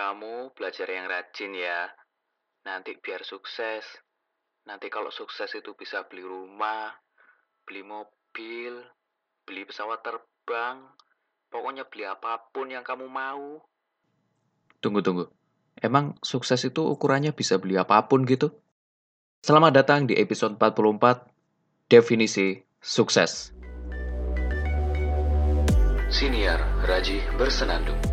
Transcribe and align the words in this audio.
Kamu 0.00 0.56
belajar 0.56 0.88
yang 0.88 1.12
rajin 1.12 1.52
ya. 1.52 1.92
Nanti 2.64 2.96
biar 2.96 3.20
sukses. 3.20 3.84
Nanti 4.64 4.88
kalau 4.88 5.12
sukses 5.12 5.52
itu 5.52 5.76
bisa 5.76 6.08
beli 6.08 6.24
rumah, 6.24 6.88
beli 7.68 7.84
mobil, 7.84 8.80
beli 9.44 9.68
pesawat 9.68 10.00
terbang. 10.00 10.88
Pokoknya 11.52 11.84
beli 11.84 12.08
apa 12.08 12.48
pun 12.48 12.72
yang 12.72 12.80
kamu 12.80 13.12
mau. 13.12 13.60
Tunggu, 14.80 15.04
tunggu. 15.04 15.28
Emang 15.76 16.16
sukses 16.24 16.64
itu 16.64 16.80
ukurannya 16.80 17.36
bisa 17.36 17.60
beli 17.60 17.76
apa 17.76 18.00
pun 18.08 18.24
gitu? 18.24 18.56
Selamat 19.44 19.84
datang 19.84 20.08
di 20.08 20.16
episode 20.16 20.56
44, 20.56 21.28
Definisi 21.92 22.56
Sukses. 22.80 23.52
Siniar 26.08 26.88
Raji 26.88 27.20
Bersenandung. 27.36 28.09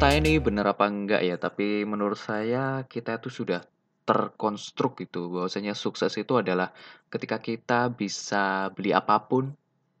Entah 0.00 0.16
ini 0.16 0.40
benar 0.40 0.64
apa 0.64 0.88
enggak 0.88 1.20
ya, 1.20 1.36
tapi 1.36 1.84
menurut 1.84 2.16
saya 2.16 2.88
kita 2.88 3.20
itu 3.20 3.28
sudah 3.28 3.60
terkonstruk 4.08 4.96
gitu, 4.96 5.28
bahwasanya 5.28 5.76
sukses 5.76 6.16
itu 6.16 6.40
adalah 6.40 6.72
ketika 7.12 7.36
kita 7.36 7.92
bisa 7.92 8.72
beli 8.72 8.96
apa 8.96 9.20
pun 9.28 9.52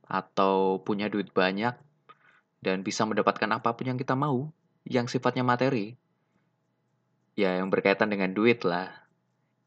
atau 0.08 0.80
punya 0.80 1.12
duit 1.12 1.36
banyak 1.36 1.76
dan 2.64 2.80
bisa 2.80 3.04
mendapatkan 3.04 3.52
apa 3.52 3.76
pun 3.76 3.92
yang 3.92 4.00
kita 4.00 4.16
mau, 4.16 4.48
yang 4.88 5.04
sifatnya 5.04 5.44
materi. 5.44 6.00
Ya, 7.36 7.60
yang 7.60 7.68
berkaitan 7.68 8.08
dengan 8.08 8.32
duit 8.32 8.64
lah. 8.64 8.88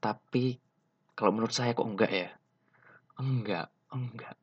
Tapi 0.02 0.58
kalau 1.14 1.30
menurut 1.30 1.54
saya 1.54 1.78
kok 1.78 1.86
enggak 1.86 2.10
ya? 2.10 2.34
Enggak, 3.22 3.70
enggak. 3.94 4.34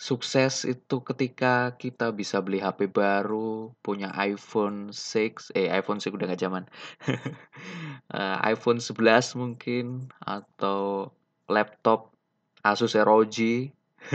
Sukses 0.00 0.64
itu 0.64 1.04
ketika 1.04 1.76
kita 1.76 2.08
bisa 2.08 2.40
beli 2.40 2.56
HP 2.56 2.88
baru, 2.88 3.68
punya 3.84 4.08
iPhone 4.16 4.96
6, 4.96 5.52
eh 5.52 5.68
iPhone 5.68 6.00
6 6.00 6.16
udah 6.16 6.24
nggak 6.24 6.40
zaman. 6.40 6.64
Eh, 8.10 8.36
iPhone 8.50 8.82
11 8.82 9.38
mungkin 9.38 10.10
atau 10.18 11.12
laptop 11.46 12.10
Asus 12.64 12.98
ROG. 12.98 13.70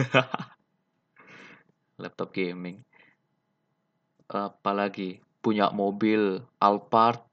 laptop 2.02 2.36
gaming. 2.36 2.84
Apalagi 4.28 5.24
punya 5.40 5.72
mobil 5.72 6.44
Alphard, 6.60 7.24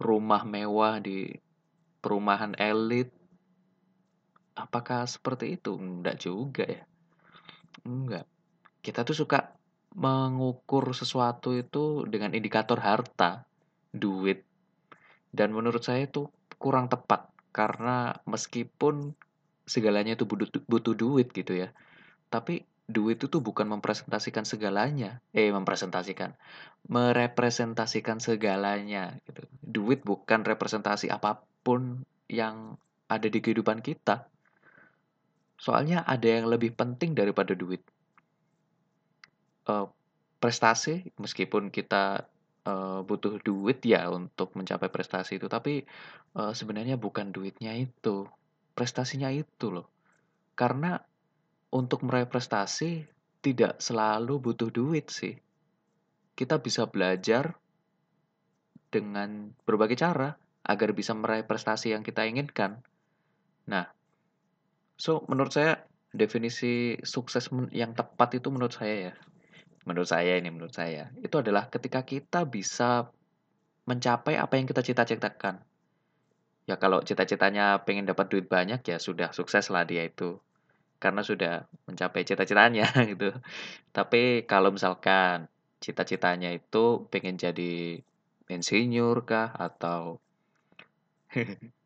rumah 0.00 0.46
mewah 0.46 1.02
di 1.02 1.36
perumahan 2.00 2.56
elit. 2.56 3.12
Apakah 4.56 5.04
seperti 5.04 5.60
itu? 5.60 5.76
Enggak 5.76 6.16
juga 6.22 6.64
ya. 6.64 6.88
Enggak. 7.84 8.24
Kita 8.82 9.04
tuh 9.04 9.14
suka 9.14 9.54
mengukur 9.98 10.94
sesuatu 10.94 11.54
itu 11.56 12.06
dengan 12.06 12.32
indikator 12.32 12.78
harta, 12.78 13.44
duit. 13.90 14.46
Dan 15.28 15.52
menurut 15.52 15.82
saya 15.84 16.06
itu 16.06 16.30
kurang 16.56 16.88
tepat 16.90 17.28
karena 17.52 18.14
meskipun 18.24 19.14
segalanya 19.68 20.16
itu 20.16 20.24
butuh, 20.24 20.48
butuh 20.64 20.94
duit 20.96 21.28
gitu 21.34 21.54
ya. 21.54 21.74
Tapi 22.32 22.64
duit 22.88 23.20
itu 23.20 23.38
bukan 23.44 23.68
mempresentasikan 23.68 24.48
segalanya. 24.48 25.20
Eh, 25.36 25.52
mempresentasikan. 25.52 26.32
Merepresentasikan 26.88 28.18
segalanya 28.18 29.18
gitu. 29.28 29.44
Duit 29.60 30.00
bukan 30.02 30.42
representasi 30.46 31.12
apa 31.12 31.44
pun 31.60 32.06
yang 32.32 32.80
ada 33.08 33.28
di 33.28 33.40
kehidupan 33.44 33.84
kita. 33.84 34.28
Soalnya 35.58 36.06
ada 36.06 36.24
yang 36.24 36.46
lebih 36.46 36.72
penting 36.72 37.18
daripada 37.18 37.52
duit. 37.52 37.82
Uh, 39.66 39.90
prestasi, 40.38 41.10
meskipun 41.18 41.68
kita 41.74 42.30
uh, 42.64 43.02
butuh 43.02 43.42
duit 43.42 43.82
ya 43.82 44.06
untuk 44.08 44.54
mencapai 44.54 44.88
prestasi 44.88 45.42
itu, 45.42 45.50
tapi 45.50 45.82
uh, 46.38 46.54
sebenarnya 46.54 46.94
bukan 46.94 47.34
duitnya 47.34 47.74
itu, 47.74 48.30
prestasinya 48.78 49.28
itu 49.34 49.74
loh. 49.74 49.90
Karena 50.54 50.96
untuk 51.74 52.06
meraih 52.06 52.30
prestasi 52.30 53.04
tidak 53.42 53.82
selalu 53.82 54.40
butuh 54.40 54.70
duit 54.70 55.10
sih. 55.10 55.36
Kita 56.38 56.62
bisa 56.62 56.86
belajar 56.86 57.58
dengan 58.88 59.52
berbagai 59.66 59.98
cara 60.00 60.38
agar 60.64 60.94
bisa 60.94 61.12
meraih 61.12 61.44
prestasi 61.44 61.92
yang 61.92 62.06
kita 62.06 62.24
inginkan. 62.24 62.80
Nah, 63.68 63.90
So, 64.98 65.22
menurut 65.30 65.54
saya 65.54 65.86
definisi 66.10 66.98
sukses 67.06 67.46
yang 67.70 67.94
tepat 67.94 68.42
itu 68.42 68.50
menurut 68.50 68.74
saya 68.74 69.10
ya. 69.10 69.14
Menurut 69.86 70.10
saya 70.10 70.36
ini 70.36 70.50
menurut 70.50 70.74
saya 70.74 71.08
itu 71.22 71.32
adalah 71.38 71.70
ketika 71.70 72.02
kita 72.04 72.44
bisa 72.44 73.08
mencapai 73.88 74.36
apa 74.36 74.58
yang 74.58 74.66
kita 74.66 74.82
cita-citakan. 74.84 75.62
Ya 76.68 76.76
kalau 76.76 77.00
cita-citanya 77.00 77.80
pengen 77.86 78.04
dapat 78.04 78.28
duit 78.28 78.50
banyak 78.50 78.84
ya 78.84 78.98
sudah 79.00 79.32
sukses 79.32 79.70
lah 79.72 79.86
dia 79.88 80.04
itu. 80.04 80.36
Karena 80.98 81.22
sudah 81.22 81.64
mencapai 81.86 82.26
cita-citanya 82.26 82.90
gitu. 83.14 83.32
Tapi 83.94 84.44
kalau 84.44 84.74
misalkan 84.74 85.46
cita-citanya 85.78 86.52
itu 86.52 87.06
pengen 87.08 87.38
jadi 87.38 88.02
insinyur 88.50 89.22
kah 89.24 89.54
atau 89.54 90.18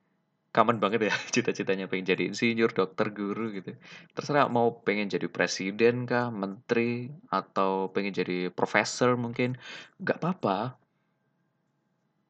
common 0.53 0.79
banget 0.79 1.09
ya 1.09 1.15
cita-citanya 1.35 1.89
pengen 1.89 2.13
jadi 2.13 2.29
insinyur, 2.29 2.71
dokter, 2.77 3.09
guru 3.11 3.57
gitu. 3.57 3.73
Terserah 4.13 4.53
mau 4.53 4.85
pengen 4.85 5.09
jadi 5.09 5.27
presiden 5.27 6.05
kah, 6.05 6.29
menteri, 6.29 7.09
atau 7.33 7.89
pengen 7.91 8.13
jadi 8.13 8.53
profesor 8.53 9.17
mungkin, 9.17 9.57
nggak 9.99 10.21
apa-apa. 10.21 10.77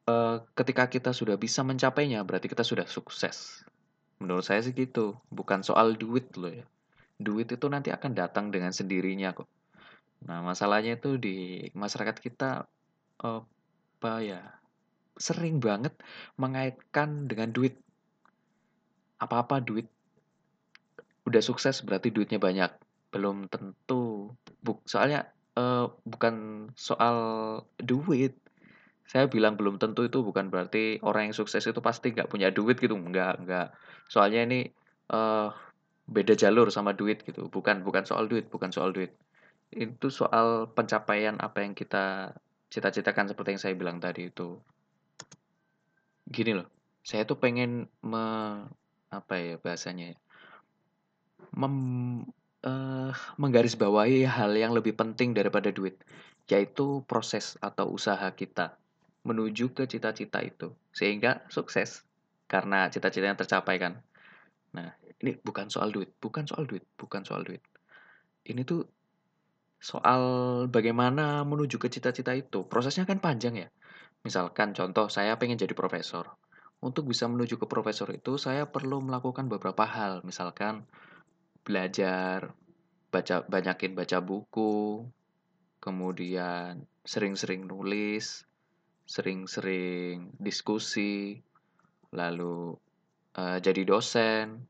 Uh, 0.03 0.43
ketika 0.55 0.87
kita 0.91 1.11
sudah 1.15 1.35
bisa 1.39 1.63
mencapainya, 1.63 2.23
berarti 2.23 2.47
kita 2.47 2.63
sudah 2.63 2.87
sukses. 2.87 3.63
Menurut 4.23 4.43
saya 4.47 4.63
sih 4.63 4.71
gitu, 4.71 5.19
bukan 5.27 5.63
soal 5.63 5.99
duit 5.99 6.31
loh 6.39 6.51
ya. 6.51 6.63
Duit 7.19 7.51
itu 7.51 7.67
nanti 7.67 7.91
akan 7.91 8.15
datang 8.15 8.51
dengan 8.51 8.71
sendirinya 8.71 9.35
kok. 9.35 9.47
Nah, 10.23 10.39
masalahnya 10.39 10.95
itu 10.95 11.19
di 11.19 11.67
masyarakat 11.75 12.19
kita 12.23 12.67
uh, 13.23 13.43
apa 13.99 14.13
ya? 14.23 14.41
Sering 15.19 15.59
banget 15.59 15.93
mengaitkan 16.39 17.29
dengan 17.29 17.51
duit 17.53 17.82
apa-apa 19.25 19.63
duit. 19.63 19.87
Udah 21.23 21.39
sukses 21.39 21.79
berarti 21.81 22.11
duitnya 22.11 22.37
banyak. 22.37 22.71
Belum 23.13 23.47
tentu. 23.47 24.33
Buk, 24.59 24.83
soalnya 24.83 25.31
uh, 25.55 25.89
bukan 26.03 26.67
soal 26.75 27.17
duit. 27.79 28.35
Saya 29.03 29.27
bilang 29.27 29.59
belum 29.59 29.77
tentu 29.77 30.07
itu 30.07 30.23
bukan 30.23 30.47
berarti 30.47 30.97
orang 31.03 31.29
yang 31.29 31.35
sukses 31.35 31.63
itu 31.67 31.79
pasti 31.83 32.15
nggak 32.15 32.31
punya 32.31 32.49
duit 32.49 32.79
gitu. 32.79 32.95
Nggak 32.95 33.45
nggak. 33.45 33.67
Soalnya 34.09 34.41
ini 34.47 34.59
uh, 35.11 35.51
beda 36.07 36.35
jalur 36.35 36.71
sama 36.73 36.95
duit 36.95 37.23
gitu. 37.23 37.47
Bukan 37.47 37.83
bukan 37.83 38.03
soal 38.03 38.27
duit 38.27 38.47
bukan 38.51 38.71
soal 38.71 38.91
duit. 38.91 39.15
Itu 39.73 40.13
soal 40.13 40.69
pencapaian 40.71 41.39
apa 41.41 41.65
yang 41.65 41.73
kita 41.73 42.35
cita-citakan 42.73 43.29
seperti 43.29 43.49
yang 43.53 43.61
saya 43.61 43.73
bilang 43.77 43.97
tadi 44.01 44.33
itu. 44.33 44.57
Gini 46.25 46.57
loh. 46.57 46.67
Saya 47.03 47.27
tuh 47.27 47.37
pengen 47.37 47.91
me 48.01 48.25
apa 49.13 49.33
ya 49.37 49.55
bahasanya 49.61 50.15
ya, 50.15 50.17
mem, 51.53 51.75
uh, 52.65 53.13
menggarisbawahi 53.37 54.25
hal 54.25 54.51
yang 54.57 54.73
lebih 54.73 54.97
penting 54.97 55.37
daripada 55.37 55.69
duit, 55.69 56.01
yaitu 56.49 57.05
proses 57.05 57.55
atau 57.61 57.93
usaha 57.93 58.25
kita 58.33 58.75
menuju 59.23 59.71
ke 59.71 59.87
cita-cita 59.87 60.43
itu 60.43 60.75
sehingga 60.91 61.47
sukses 61.47 62.03
karena 62.51 62.91
cita-cita 62.91 63.25
yang 63.29 63.39
tercapai 63.39 63.79
kan. 63.79 63.93
Nah, 64.75 64.91
ini 65.23 65.39
bukan 65.39 65.71
soal 65.71 65.93
duit, 65.95 66.11
bukan 66.19 66.43
soal 66.43 66.67
duit, 66.67 66.83
bukan 66.99 67.23
soal 67.23 67.47
duit. 67.47 67.63
Ini 68.43 68.67
tuh 68.67 68.83
soal 69.79 70.21
bagaimana 70.67 71.47
menuju 71.47 71.79
ke 71.79 71.87
cita-cita 71.87 72.35
itu. 72.35 72.67
Prosesnya 72.67 73.07
kan 73.07 73.23
panjang 73.23 73.55
ya. 73.55 73.67
Misalkan 74.27 74.75
contoh 74.75 75.07
saya 75.07 75.39
pengen 75.39 75.59
jadi 75.59 75.71
profesor. 75.75 76.27
Untuk 76.83 77.07
bisa 77.07 77.31
menuju 77.31 77.55
ke 77.55 77.63
profesor 77.63 78.11
itu, 78.11 78.35
saya 78.35 78.67
perlu 78.67 78.99
melakukan 78.99 79.47
beberapa 79.47 79.87
hal, 79.87 80.19
misalkan 80.27 80.83
belajar, 81.63 82.51
baca 83.07 83.47
banyakin 83.47 83.95
baca 83.95 84.19
buku, 84.19 85.07
kemudian 85.79 86.83
sering-sering 87.07 87.71
nulis, 87.71 88.43
sering-sering 89.07 90.35
diskusi, 90.43 91.39
lalu 92.11 92.75
uh, 93.39 93.63
jadi 93.63 93.87
dosen. 93.87 94.67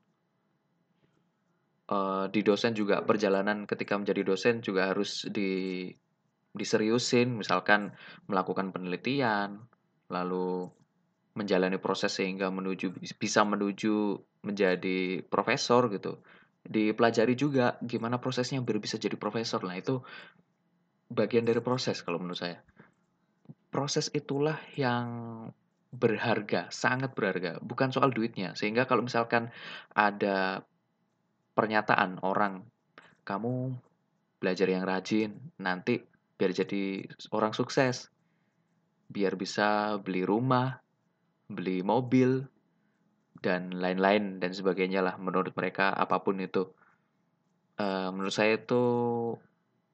Uh, 1.89 2.29
di 2.29 2.45
dosen 2.45 2.77
juga 2.77 3.01
perjalanan 3.01 3.65
ketika 3.65 3.97
menjadi 3.97 4.21
dosen 4.21 4.61
juga 4.61 4.93
harus 4.93 5.25
di 5.33 5.89
diseriusin, 6.53 7.41
misalkan 7.41 7.97
melakukan 8.29 8.69
penelitian, 8.69 9.65
lalu 10.13 10.69
menjalani 11.33 11.81
proses 11.81 12.13
sehingga 12.13 12.53
menuju 12.53 12.93
bisa 13.17 13.41
menuju 13.41 14.21
menjadi 14.45 15.25
profesor 15.25 15.89
gitu. 15.89 16.21
dipelajari 16.63 17.35
juga 17.35 17.75
gimana 17.83 18.23
prosesnya 18.23 18.63
biar 18.63 18.79
bisa 18.79 18.95
jadi 18.95 19.19
profesor. 19.19 19.59
Nah, 19.67 19.75
itu 19.75 19.99
bagian 21.11 21.43
dari 21.43 21.59
proses 21.59 21.99
kalau 21.99 22.23
menurut 22.23 22.39
saya. 22.39 22.63
Proses 23.67 24.07
itulah 24.15 24.55
yang 24.79 25.07
berharga, 25.91 26.71
sangat 26.71 27.11
berharga, 27.13 27.59
bukan 27.59 27.91
soal 27.91 28.15
duitnya. 28.15 28.55
Sehingga 28.55 28.87
kalau 28.87 29.03
misalkan 29.03 29.51
ada 29.91 30.63
pernyataan 31.51 32.23
orang, 32.23 32.63
"Kamu 33.27 33.75
belajar 34.39 34.67
yang 34.71 34.83
rajin, 34.83 35.35
nanti 35.59 35.99
biar 36.35 36.51
jadi 36.51 37.07
orang 37.31 37.55
sukses, 37.55 38.09
biar 39.07 39.39
bisa 39.39 39.99
beli 40.03 40.25
rumah, 40.27 40.82
beli 41.53 41.85
mobil, 41.85 42.49
dan 43.39 43.71
lain-lain 43.77 44.41
dan 44.41 44.51
sebagainya 44.51 45.05
lah 45.05 45.15
menurut 45.21 45.53
mereka 45.53 45.93
apa 45.93 46.19
pun 46.25 46.41
itu." 46.41 46.69
Eee, 47.79 48.09
menurut 48.13 48.33
saya 48.33 48.57
itu 48.57 48.83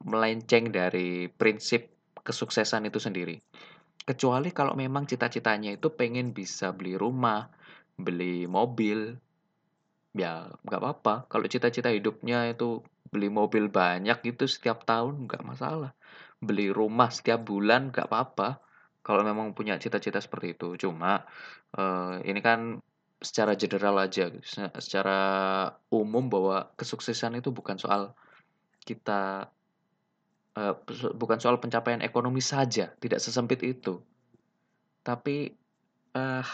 melenceng 0.04 0.72
dari 0.72 1.28
prinsip 1.28 1.92
kesuksesan 2.20 2.88
itu 2.88 3.00
sendiri. 3.00 3.40
Kecuali 4.04 4.50
kalau 4.52 4.72
memang 4.76 5.04
cita-citanya 5.04 5.76
itu 5.76 5.92
pengen 5.92 6.32
bisa 6.32 6.72
beli 6.72 6.96
rumah, 6.96 7.48
beli 7.96 8.48
mobil, 8.48 9.16
ya 10.16 10.48
nggak 10.64 10.80
apa-apa. 10.80 11.14
Kalau 11.28 11.46
cita-cita 11.46 11.92
hidupnya 11.92 12.50
itu 12.50 12.82
beli 13.10 13.28
mobil 13.28 13.68
banyak 13.68 14.22
gitu 14.24 14.44
setiap 14.48 14.84
tahun 14.88 15.28
nggak 15.28 15.44
masalah. 15.44 15.92
Beli 16.40 16.72
rumah 16.72 17.12
setiap 17.12 17.44
bulan 17.44 17.92
nggak 17.92 18.08
apa-apa, 18.08 18.60
kalau 19.06 19.22
memang 19.26 19.52
punya 19.56 19.76
cita-cita 19.82 20.20
seperti 20.22 20.56
itu. 20.58 20.76
Cuma, 20.80 21.24
eee, 21.76 22.30
ini 22.30 22.40
kan 22.44 22.60
secara 23.20 23.52
general 23.58 23.96
aja, 24.00 24.32
se 24.44 24.62
secara 24.80 25.18
umum 25.92 26.24
bahwa 26.32 26.72
kesuksesan 26.80 27.36
itu 27.40 27.50
bukan 27.52 27.76
soal 27.80 28.16
kita 28.88 29.50
eee, 30.58 30.74
bukan 31.14 31.38
soal 31.38 31.62
pencapaian 31.62 32.02
ekonomi 32.02 32.42
saja, 32.42 32.90
tidak 32.98 33.22
sesempit 33.22 33.62
itu. 33.62 34.02
Tapi, 35.06 35.36
eh, 36.16 36.46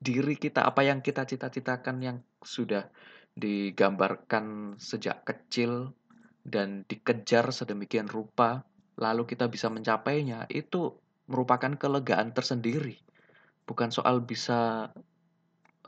diri 0.00 0.34
kita, 0.38 0.64
apa 0.64 0.80
yang 0.86 1.04
kita 1.04 1.28
cita-citakan 1.28 1.96
yang 2.00 2.16
sudah 2.40 2.88
digambarkan 3.36 4.76
sejak 4.80 5.24
kecil 5.28 5.92
dan 6.46 6.88
dikejar 6.88 7.52
sedemikian 7.52 8.08
rupa, 8.08 8.64
lalu 8.96 9.28
kita 9.28 9.46
bisa 9.52 9.68
mencapainya, 9.68 10.48
itu 10.50 10.96
merupakan 11.32 11.72
kelegaan 11.82 12.28
tersendiri. 12.36 12.96
Bukan 13.68 13.90
soal 13.96 14.16
bisa, 14.30 14.90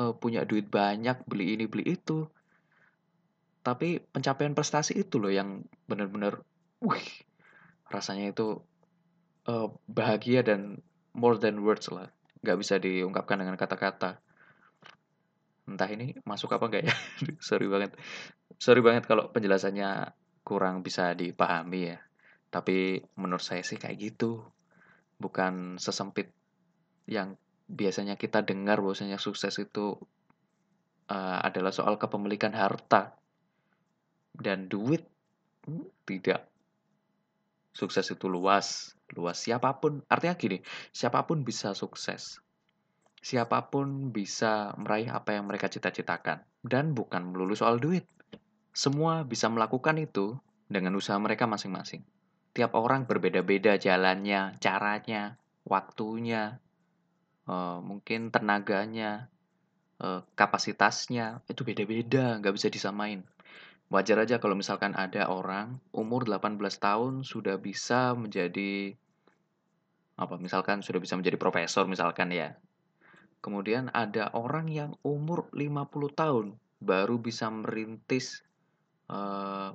eee, 0.00 0.12
punya 0.22 0.42
duit 0.50 0.66
banyak, 0.78 1.16
beli 1.30 1.46
ini, 1.56 1.64
beli 1.72 1.84
itu. 1.96 2.18
Tapi 3.62 4.02
pencapaian 4.12 4.54
prestasi 4.58 4.92
itu 4.98 5.16
loh 5.22 5.30
yang 5.30 5.62
benar-benar, 5.86 6.42
wih, 6.82 7.06
rasanya 7.94 8.26
itu, 8.34 8.46
eee, 9.50 9.68
bahagia 9.98 10.40
dan 10.48 10.60
more 11.14 11.36
than 11.42 11.62
words 11.66 11.86
lah, 11.96 12.08
nggak 12.42 12.58
bisa 12.62 12.74
diungkapkan 12.82 13.38
dengan 13.42 13.56
kata-kata. 13.58 14.18
Entah 15.70 15.88
ini 15.94 16.06
masuk 16.26 16.50
apa 16.54 16.64
enggak 16.70 16.84
ya? 16.90 16.94
Sorry 17.48 17.66
banget. 17.70 17.94
Sorry 18.58 18.80
banget 18.82 19.04
kalau 19.10 19.30
penjelasannya 19.34 19.90
kurang 20.48 20.82
bisa 20.86 21.14
dipahami 21.20 21.94
ya. 21.94 21.98
Tapi 22.54 23.02
menurut 23.20 23.44
saya 23.44 23.62
sih 23.66 23.78
kayak 23.82 23.98
gitu. 23.98 24.42
Bukan 25.22 25.78
sesempit 25.78 26.34
yang 27.06 27.38
biasanya 27.70 28.18
kita 28.18 28.42
dengar 28.42 28.82
bahwasanya 28.82 29.22
sukses 29.22 29.54
itu, 29.62 29.94
eee, 31.06 31.38
adalah 31.46 31.70
soal 31.70 31.94
kepemilikan 32.02 32.52
harta 32.52 33.14
dan 34.34 34.66
duit, 34.66 35.06
mmm, 35.70 35.86
tidak. 36.08 36.50
Sukses 37.72 38.04
itu 38.12 38.26
luas, 38.28 38.92
luas 39.16 39.38
siapa 39.40 39.80
pun 39.80 40.04
artinya 40.10 40.36
gini, 40.36 40.58
siapa 40.92 41.24
pun 41.24 41.40
bisa 41.46 41.72
sukses. 41.72 42.42
Siapa 43.22 43.70
pun 43.70 44.10
bisa 44.10 44.74
meraih 44.76 45.06
apa 45.08 45.38
yang 45.38 45.46
mereka 45.46 45.70
cita-citakan 45.70 46.42
dan 46.66 46.90
bukan 46.92 47.30
melulu 47.30 47.54
soal 47.54 47.78
duit. 47.78 48.04
Semua 48.74 49.22
bisa 49.22 49.46
melakukan 49.46 49.94
itu 50.02 50.36
dengan 50.66 50.98
usaha 50.98 51.16
mereka 51.22 51.46
masing-masing. 51.46 52.02
Tiap 52.52 52.72
orang 52.76 53.08
berbeda-beda 53.08 53.80
jalannya, 53.80 54.60
caranya, 54.60 55.40
waktunya, 55.64 56.60
eee, 57.48 57.78
mungkin 57.80 58.28
tenaganya, 58.34 59.32
eee, 60.04 60.20
kapasitasnya, 60.36 61.40
itu 61.48 61.62
beda-beda, 61.64 62.36
nggak 62.40 62.54
bisa 62.56 62.68
disamain. 62.68 63.24
Wajar 63.92 64.18
aja 64.24 64.36
kalau 64.40 64.56
misalkan 64.56 64.92
ada 64.96 65.28
orang 65.28 65.80
umur 65.92 66.24
18 66.28 66.76
tahun 66.80 67.24
sudah 67.24 67.56
bisa 67.60 68.12
menjadi 68.16 68.96
apa, 70.16 70.36
misalkan 70.36 70.84
sudah 70.84 71.00
bisa 71.00 71.16
menjadi 71.16 71.36
profesor 71.40 71.84
misalkan 71.88 72.32
ya. 72.32 72.56
Kemudian 73.44 73.90
ada 73.92 74.30
orang 74.36 74.68
yang 74.70 74.92
umur 75.02 75.48
50 75.56 76.12
tahun 76.12 76.56
baru 76.80 77.16
bisa 77.18 77.48
merintis, 77.50 78.44
eee, 79.10 79.70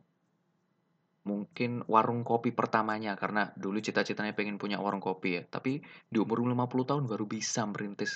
mungkin 1.32 1.72
warung 1.94 2.22
kopi 2.30 2.50
pertamanya 2.60 3.12
karena 3.22 3.44
dulu 3.64 3.78
cita-citanya 3.86 4.34
pengen 4.38 4.58
punya 4.62 4.78
warung 4.86 5.04
kopi 5.08 5.30
ya, 5.38 5.44
tapi 5.56 5.72
di 6.14 6.18
umur 6.24 6.38
50 6.54 6.86
tahun 6.90 7.04
baru 7.12 7.26
bisa 7.36 7.62
merintis, 7.72 8.12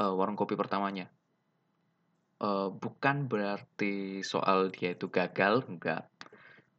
eee, 0.00 0.12
warung 0.20 0.38
kopi 0.40 0.54
pertamanya. 0.62 1.06
Eee, 2.46 2.68
bukan 2.82 3.16
berarti 3.32 4.22
soal 4.32 4.58
dia 4.74 4.90
itu 4.96 5.06
gagal, 5.18 5.54
enggak. 5.70 6.02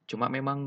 Cuma 0.10 0.28
memang 0.38 0.60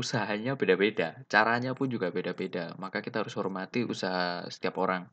usahanya 0.00 0.52
beda-beda, 0.60 1.08
caranya 1.32 1.72
pun 1.78 1.88
juga 1.94 2.08
beda-beda, 2.16 2.64
maka 2.82 2.98
kita 3.06 3.16
harus 3.22 3.34
hormati 3.40 3.80
usaha 3.94 4.44
setiap 4.54 4.76
orang. 4.84 5.04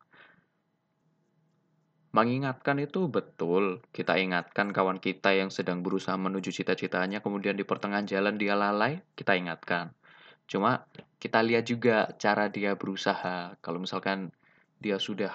Mengingatkan 2.12 2.76
itu 2.84 3.08
betul, 3.08 3.80
kita 3.96 4.20
ingatkan 4.20 4.76
kawan 4.76 5.00
kita 5.00 5.32
yang 5.32 5.48
sedang 5.48 5.80
berusaha 5.80 6.20
menuju 6.20 6.52
cita-citanya, 6.52 7.24
kemudian 7.24 7.56
di 7.56 7.64
pertengahan 7.64 8.04
jalan 8.04 8.36
dia 8.36 8.52
lalai, 8.64 9.00
kita 9.16 9.32
ingatkan. 9.40 9.96
Cuma 10.52 10.84
kita 11.24 11.40
lihat 11.40 11.66
juga 11.72 12.12
cara 12.20 12.52
dia 12.52 12.76
berusaha. 12.76 13.56
Kalau 13.64 13.80
misalkan 13.80 14.28
dia 14.84 15.00
sudah, 15.00 15.32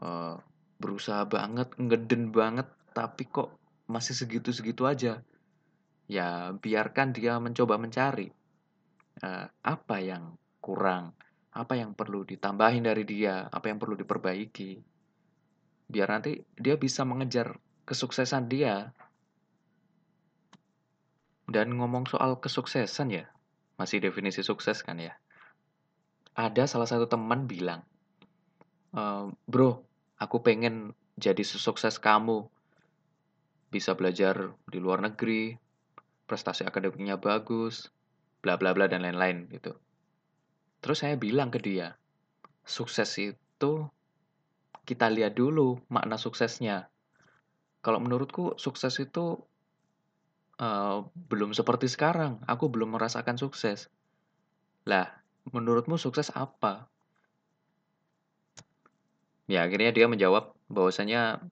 eee, 0.00 0.34
berusaha 0.80 1.28
banget, 1.28 1.68
ngeden 1.76 2.32
banget, 2.32 2.68
tapi 2.96 3.28
kok 3.28 3.52
masih 3.84 4.16
segitu-segitu 4.16 4.88
aja, 4.88 5.20
ya 6.08 6.28
biarkan 6.56 7.12
dia 7.12 7.36
mencoba 7.36 7.76
mencari, 7.76 8.32
eee, 9.20 9.46
apa 9.74 9.96
yang 10.00 10.32
kurang, 10.64 11.12
apa 11.52 11.74
yang 11.76 11.92
perlu 11.92 12.24
ditambahin 12.24 12.88
dari 12.88 13.04
dia, 13.04 13.48
apa 13.52 13.68
yang 13.68 13.76
perlu 13.76 13.96
diperbaiki. 14.00 14.95
Biar 15.86 16.10
nanti 16.10 16.42
dia 16.58 16.74
bisa 16.74 17.06
mengejar 17.06 17.58
kesuksesan 17.86 18.50
dia. 18.50 18.90
Dan 21.46 21.78
ngomong 21.78 22.10
soal 22.10 22.42
kesuksesan 22.42 23.14
ya, 23.14 23.24
masih 23.78 24.02
definisi 24.02 24.42
sukses 24.42 24.82
kan 24.82 24.98
ya. 24.98 25.14
Ada 26.34 26.66
salah 26.66 26.90
satu 26.90 27.06
teman 27.06 27.46
bilang, 27.46 27.86
eee, 28.90 29.30
"Bro, 29.46 29.86
aku 30.18 30.42
pengen 30.42 30.92
jadi 31.14 31.46
sesukses 31.46 32.02
kamu." 32.02 32.50
Bisa 33.70 33.94
belajar 33.94 34.58
di 34.66 34.78
luar 34.82 35.06
negeri, 35.06 35.54
prestasi 36.26 36.66
akademiknya 36.66 37.14
bagus, 37.14 37.94
bla 38.42 38.58
bla 38.58 38.74
bla 38.74 38.90
dan 38.90 39.06
lain-lain 39.06 39.46
gitu. 39.54 39.78
Terus 40.82 40.98
saya 41.06 41.14
bilang 41.14 41.54
ke 41.54 41.62
dia, 41.62 41.94
"Sukses 42.66 43.10
itu 43.22 43.72
kita 44.88 45.06
lihat 45.10 45.34
dulu 45.36 45.82
makna 45.90 46.16
suksesnya." 46.16 46.88
Kalau 47.84 47.98
menurutku 48.02 48.58
sukses 48.58 48.94
itu, 48.98 49.26
eee, 50.62 50.96
belum 51.30 51.50
seperti 51.58 51.86
sekarang, 51.90 52.42
aku 52.46 52.64
belum 52.72 52.96
merasakan 52.96 53.36
sukses. 53.38 53.88
Lah, 54.90 55.06
menurutmu 55.54 55.96
sukses 56.00 56.28
apa? 56.34 56.88
Ya 59.46 59.62
akhirnya 59.66 59.90
dia 59.94 60.06
menjawab 60.10 60.54
bahwasanya 60.66 61.46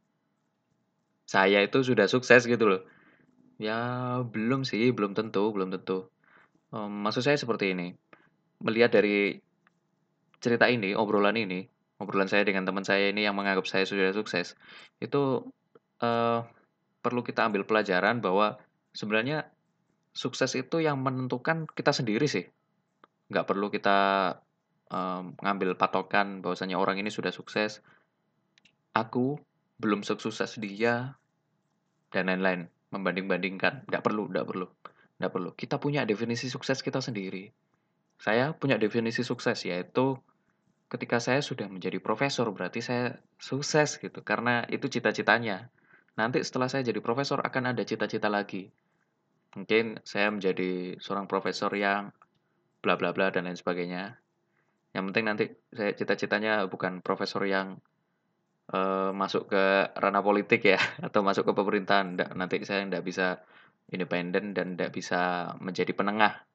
saya 1.24 1.58
itu 1.64 1.78
sudah 1.84 2.06
sukses 2.10 2.44
gitu 2.44 2.64
loh. 2.68 2.82
Ya 3.60 3.78
belum 4.34 4.66
sih, 4.68 4.90
belum 4.96 5.12
tentu 5.18 5.50
belum 5.54 5.70
tentu. 5.74 6.10
Mmm, 6.74 6.90
maksud 7.04 7.22
saya 7.26 7.38
seperti 7.38 7.74
ini, 7.76 7.94
melihat 8.64 8.90
dari 8.98 9.38
cerita 10.42 10.66
ini, 10.70 10.92
obrolan 10.94 11.36
ini, 11.40 11.66
obrolan 11.98 12.30
saya 12.30 12.42
dengan 12.46 12.66
teman 12.66 12.82
saya 12.82 13.10
ini 13.10 13.26
yang 13.26 13.36
menganggap 13.38 13.66
saya 13.66 13.86
sudah 13.86 14.10
sukses, 14.14 14.58
itu, 14.98 15.46
eee, 16.02 16.38
perlu 17.04 17.20
kita 17.22 17.46
ambil 17.46 17.68
pelajaran 17.68 18.24
bahwa 18.24 18.58
sebenarnya 18.96 19.50
sukses 20.14 20.54
itu 20.56 20.80
yang 20.80 21.02
menentukan 21.02 21.68
kita 21.70 21.92
sendiri 21.92 22.24
sih. 22.30 22.46
Nggak 23.30 23.46
perlu 23.50 23.68
kita, 23.70 23.98
mmm, 24.90 25.42
ngambil 25.42 25.76
patokan 25.76 26.40
bahwasanya 26.40 26.78
orang 26.78 26.98
ini 26.98 27.10
sudah 27.10 27.30
sukses, 27.30 27.82
aku 28.94 29.38
belum 29.82 30.06
sesukses 30.06 30.56
dia, 30.58 31.18
dan 32.14 32.30
lain-lain. 32.30 32.70
membanding-bandingkan, 32.94 33.90
nggak 33.90 34.06
perlu 34.06 34.30
nggak 34.30 34.46
perlu 34.46 34.70
nggak 35.18 35.32
perlu. 35.32 35.50
Kita 35.54 35.78
punya 35.78 36.02
definisi 36.02 36.50
sukses 36.50 36.82
kita 36.82 36.98
sendiri. 36.98 37.50
Saya 38.18 38.54
punya 38.54 38.78
definisi 38.78 39.22
sukses, 39.22 39.66
yaitu 39.66 40.18
ketika 40.88 41.18
saya 41.18 41.40
sudah 41.40 41.66
menjadi 41.66 41.98
profesor, 41.98 42.48
berarti 42.52 42.84
saya 42.84 43.18
sukses 43.40 43.98
gitu, 43.98 44.20
karena 44.22 44.64
itu 44.70 44.86
cita-citanya. 44.88 45.68
Nanti 46.14 46.42
setelah 46.46 46.70
saya 46.70 46.86
jadi 46.86 47.02
profesor 47.02 47.42
akan 47.42 47.74
ada 47.74 47.82
cita-cita 47.82 48.30
lagi. 48.30 48.70
Mungkin 49.54 50.02
saya 50.02 50.30
menjadi 50.30 50.98
seorang 50.98 51.30
profesor 51.30 51.70
yang 51.74 52.10
bla 52.82 52.98
bla 52.98 53.14
bla 53.14 53.30
dan 53.30 53.46
lain 53.46 53.58
sebagainya. 53.58 54.18
Yang 54.94 55.04
penting 55.10 55.24
nanti 55.26 55.44
saya 55.74 55.90
cita-citanya 55.94 56.66
bukan 56.70 57.02
profesor 57.02 57.42
yang 57.46 57.82
uh, 58.70 59.10
masuk 59.10 59.50
ke 59.50 59.64
ranah 59.94 60.22
politik 60.22 60.62
ya 60.66 60.78
atau 61.06 61.22
masuk 61.22 61.50
ke 61.50 61.52
pemerintahan. 61.54 62.14
Nggak, 62.18 62.30
nanti 62.34 62.54
saya 62.66 62.86
tidak 62.86 63.02
bisa 63.06 63.42
independen 63.90 64.54
dan 64.54 64.74
tidak 64.74 64.94
bisa 64.94 65.54
menjadi 65.58 65.90
penengah. 65.94 66.46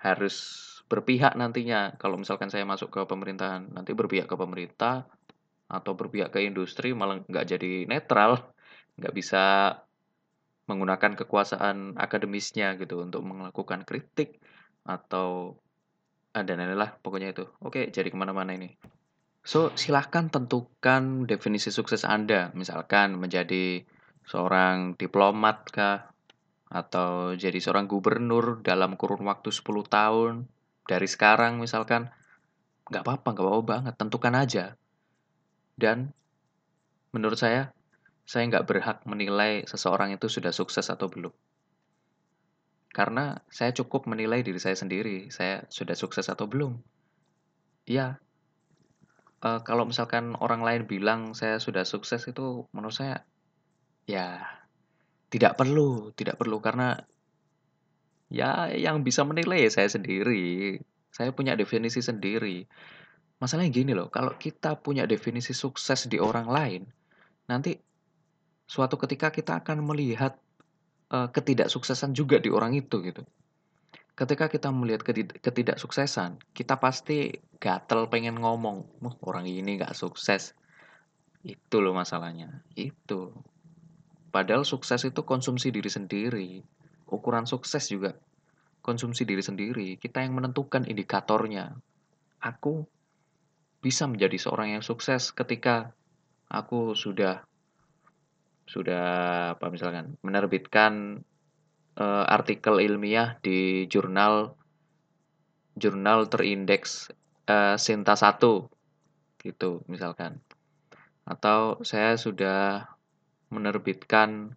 Harus 0.00 0.66
berpihak 0.90 1.38
nantinya. 1.38 1.94
Kalau 2.02 2.18
misalkan 2.18 2.50
saya 2.50 2.66
masuk 2.66 2.90
ke 2.90 3.00
pemerintahan, 3.06 3.70
nanti 3.70 3.94
berpihak 3.94 4.26
ke 4.26 4.34
pemerintah 4.34 5.06
atau 5.70 5.94
berpihak 5.94 6.34
ke 6.34 6.42
industri 6.42 6.90
malah 6.90 7.22
nggak 7.30 7.46
jadi 7.46 7.86
netral, 7.86 8.50
nggak 8.98 9.14
bisa 9.14 9.42
menggunakan 10.66 11.14
kekuasaan 11.14 11.94
akademisnya 11.94 12.74
gitu 12.74 13.06
untuk 13.06 13.22
melakukan 13.22 13.86
kritik 13.86 14.42
atau 14.82 15.54
ada 16.30 16.54
ah, 16.54 16.74
lah 16.74 16.90
pokoknya 16.98 17.34
itu. 17.34 17.46
Oke, 17.62 17.90
jadi 17.90 18.10
ke 18.10 18.18
mana-mana 18.18 18.54
ini. 18.54 18.74
So, 19.42 19.72
silahkan 19.74 20.30
tentukan 20.30 21.26
definisi 21.26 21.74
sukses 21.74 22.06
Anda. 22.06 22.54
Misalkan 22.54 23.18
menjadi 23.18 23.82
seorang 24.26 24.94
diplomat 24.94 25.70
kah? 25.74 25.98
Atau 26.70 27.34
jadi 27.34 27.58
seorang 27.58 27.90
gubernur 27.90 28.62
dalam 28.62 28.94
kurun 28.94 29.26
waktu 29.26 29.50
10 29.50 29.90
tahun. 29.90 30.46
Dari 30.90 31.06
sekarang 31.06 31.62
misalkan. 31.62 32.10
Nggak 32.90 33.06
apa-apa, 33.06 33.28
nggak 33.30 33.46
apa-apa 33.46 33.62
banget. 33.62 33.94
Tentukan 33.94 34.34
aja. 34.34 34.64
Dan 35.78 36.10
menurut 37.14 37.38
saya, 37.38 37.70
saya 38.26 38.50
nggak 38.50 38.66
berhak 38.66 38.98
menilai 39.06 39.62
seseorang 39.70 40.10
itu 40.10 40.26
sudah 40.26 40.50
sukses 40.50 40.90
atau 40.90 41.06
belum. 41.06 41.30
Karena 42.90 43.38
saya 43.46 43.70
cukup 43.70 44.10
menilai 44.10 44.42
diri 44.42 44.58
saya 44.58 44.74
sendiri, 44.74 45.30
saya 45.30 45.62
sudah 45.70 45.94
sukses 45.94 46.26
atau 46.26 46.50
belum. 46.50 46.74
Iya, 47.86 48.18
uh, 49.46 49.60
kalau 49.62 49.86
misalkan 49.86 50.34
orang 50.38 50.62
lain 50.62 50.82
bilang 50.90 51.32
saya 51.32 51.62
sudah 51.62 51.86
sukses 51.86 52.26
itu 52.26 52.66
menurut 52.74 52.94
saya, 52.94 53.22
ya 54.04 54.42
tidak 55.30 55.54
perlu 55.54 56.10
tidak 56.18 56.36
perlu 56.36 56.58
karena 56.58 56.98
ya 58.30 58.70
yang 58.72 59.02
bisa 59.02 59.26
menilai 59.26 59.66
ya 59.66 59.70
saya 59.70 59.90
sendiri. 59.90 60.78
Saya 61.10 61.34
punya 61.34 61.58
definisi 61.58 61.98
sendiri. 61.98 62.64
Masalahnya 63.42 63.74
gini 63.74 63.92
loh, 63.92 64.08
kalau 64.08 64.38
kita 64.38 64.78
punya 64.78 65.04
definisi 65.10 65.50
sukses 65.50 66.06
di 66.06 66.22
orang 66.22 66.46
lain, 66.46 66.82
nanti 67.50 67.74
suatu 68.70 68.94
ketika 68.94 69.34
kita 69.34 69.58
akan 69.58 69.82
melihat 69.82 70.38
uh, 71.10 71.26
ketidaksuksesan 71.34 72.14
juga 72.14 72.38
di 72.38 72.48
orang 72.54 72.78
itu 72.78 73.02
gitu. 73.02 73.26
Ketika 74.14 74.46
kita 74.52 74.68
melihat 74.70 75.02
ketid 75.02 75.40
ketidaksuksesan, 75.40 76.38
kita 76.52 76.76
pasti 76.78 77.40
gatel 77.58 78.06
pengen 78.06 78.38
ngomong, 78.38 78.86
"Wah, 79.02 79.16
orang 79.24 79.48
ini 79.48 79.80
nggak 79.80 79.96
sukses." 79.96 80.54
Itu 81.40 81.80
loh 81.80 81.96
masalahnya, 81.96 82.60
itu. 82.76 83.32
Padahal 84.28 84.62
sukses 84.68 85.02
itu 85.08 85.24
konsumsi 85.24 85.72
diri 85.72 85.88
sendiri. 85.88 86.60
Ukuran 87.10 87.44
sukses 87.44 87.90
juga 87.90 88.14
konsumsi 88.80 89.28
diri 89.28 89.44
sendiri. 89.44 89.88
Kita 90.00 90.24
yang 90.24 90.38
menentukan 90.38 90.88
indikatornya. 90.88 91.76
Aku 92.40 92.88
bisa 93.80 94.08
menjadi 94.08 94.36
seorang 94.36 94.78
yang 94.78 94.84
sukses 94.84 95.32
ketika 95.32 95.92
aku 96.48 96.92
sudah 96.96 97.44
sudah 98.70 99.06
apa 99.58 99.66
misalkan 99.72 100.14
menerbitkan 100.22 101.24
uh, 101.98 102.24
artikel 102.28 102.78
ilmiah 102.78 103.40
di 103.42 103.90
jurnal 103.90 104.54
jurnal 105.74 106.28
terindeks 106.28 107.10
uh, 107.48 107.74
Sinta 107.80 108.14
1 108.14 108.38
gitu 109.42 109.82
misalkan. 109.88 110.38
Atau 111.24 111.80
saya 111.86 112.14
sudah 112.20 112.90
menerbitkan 113.50 114.54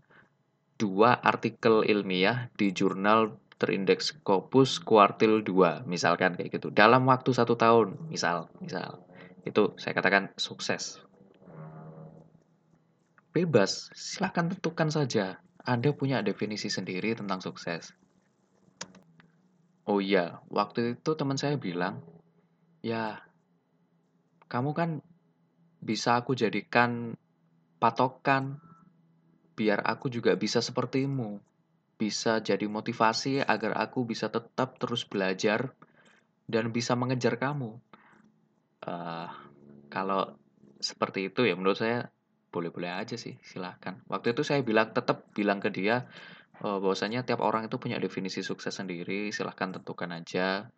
dua 0.77 1.19
artikel 1.21 1.85
ilmiah 1.85 2.49
di 2.57 2.73
jurnal 2.73 3.37
terindeks 3.61 4.17
Scopus 4.17 4.81
kuartil 4.83 5.45
2 5.45 5.87
misalkan 5.87 6.35
kayak 6.35 6.59
gitu 6.59 6.67
dalam 6.73 7.07
waktu 7.07 7.31
satu 7.31 7.55
tahun 7.55 7.95
misal 8.11 8.51
misal 8.59 8.99
itu 9.47 9.71
saya 9.79 9.95
katakan 9.95 10.33
sukses 10.35 10.99
Bebas, 13.33 13.89
silahkan 13.97 14.45
tentukan 14.45 14.93
saja. 14.93 15.41
Anda 15.65 15.89
punya 15.89 16.21
definisi 16.21 16.69
sendiri 16.69 17.17
tentang 17.17 17.41
sukses. 17.41 17.89
Oh 19.89 19.97
iya, 19.97 20.37
waktu 20.53 21.01
itu 21.01 21.11
teman 21.17 21.41
saya 21.41 21.57
bilang, 21.57 22.05
ya, 22.85 23.25
kamu 24.53 24.77
kan 24.77 24.89
bisa 25.81 26.21
aku 26.21 26.37
jadikan 26.37 27.17
patokan 27.81 28.61
biar 29.53 29.85
aku 29.85 30.09
juga 30.09 30.33
bisa 30.37 30.59
sepertimu. 30.59 31.41
Bisa 31.97 32.41
jadi 32.41 32.65
motivasi 32.65 33.45
agar 33.45 33.79
aku 33.79 34.03
bisa 34.03 34.27
tetap 34.27 34.75
terus 34.81 35.05
belajar 35.05 35.71
dan 36.49 36.73
bisa 36.73 36.97
mengejar 36.97 37.39
kamu. 37.39 37.77
Uh, 38.83 39.29
kalau 39.87 40.35
seperti 40.83 41.31
itu 41.31 41.47
ya 41.47 41.55
menurut 41.55 41.79
saya 41.79 42.11
boleh-boleh 42.53 42.91
aja 42.91 43.15
sih, 43.17 43.39
silahkan. 43.41 43.97
Waktu 44.05 44.37
itu 44.37 44.45
saya 44.45 44.61
bilang 44.61 44.93
tetap 44.93 45.25
bilang 45.33 45.63
ke 45.63 45.73
dia 45.73 46.05
uh, 46.61 46.77
bahwasanya 46.77 47.25
tiap 47.25 47.41
orang 47.41 47.65
itu 47.65 47.81
punya 47.81 47.97
definisi 47.97 48.45
sukses 48.45 48.77
sendiri, 48.77 49.33
silahkan 49.33 49.73
tentukan 49.73 50.13
aja. 50.13 50.69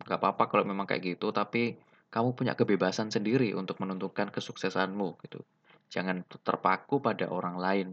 Gak 0.00 0.18
apa-apa 0.18 0.48
kalau 0.48 0.64
memang 0.64 0.88
kayak 0.88 1.14
gitu, 1.14 1.30
tapi 1.30 1.76
kamu 2.10 2.34
punya 2.34 2.58
kebebasan 2.58 3.14
sendiri 3.14 3.54
untuk 3.54 3.78
menentukan 3.78 4.34
kesuksesanmu 4.34 5.20
gitu. 5.22 5.46
Jangan 5.92 6.26
terpaku 6.26 6.98
pada 6.98 7.30
orang 7.30 7.60
lain, 7.60 7.88